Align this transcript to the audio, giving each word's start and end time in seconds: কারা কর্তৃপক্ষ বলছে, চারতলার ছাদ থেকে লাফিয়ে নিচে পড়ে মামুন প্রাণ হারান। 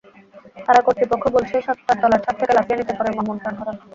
কারা 0.65 0.81
কর্তৃপক্ষ 0.85 1.23
বলছে, 1.35 1.55
চারতলার 1.65 2.23
ছাদ 2.25 2.35
থেকে 2.39 2.53
লাফিয়ে 2.57 2.77
নিচে 2.79 2.93
পড়ে 2.97 3.11
মামুন 3.17 3.37
প্রাণ 3.41 3.55
হারান। 3.59 3.75